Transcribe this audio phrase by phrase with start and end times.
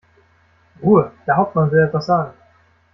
[0.81, 1.11] Ruhe!
[1.27, 2.33] Der Hauptmann will etwas sagen.